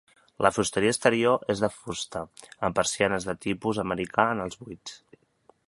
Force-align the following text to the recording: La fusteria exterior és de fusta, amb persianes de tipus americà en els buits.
La 0.43 0.51
fusteria 0.53 0.93
exterior 0.93 1.43
és 1.53 1.61
de 1.65 1.69
fusta, 1.73 2.23
amb 2.69 2.79
persianes 2.79 3.29
de 3.29 3.37
tipus 3.47 3.83
americà 3.85 4.27
en 4.37 4.43
els 4.47 4.59
buits. 4.65 5.01